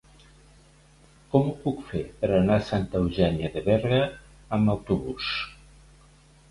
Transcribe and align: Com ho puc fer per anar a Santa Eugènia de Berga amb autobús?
Com 1.33 1.45
ho 1.49 1.53
puc 1.65 1.83
fer 1.91 2.01
per 2.23 2.31
anar 2.39 2.57
a 2.63 2.65
Santa 2.71 3.03
Eugènia 3.05 3.55
de 3.59 3.65
Berga 3.69 4.01
amb 4.61 4.77
autobús? 4.77 5.31